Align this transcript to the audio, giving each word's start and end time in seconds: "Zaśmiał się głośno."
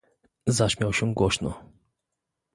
"Zaśmiał 0.47 0.93
się 0.93 1.13
głośno." 1.13 1.63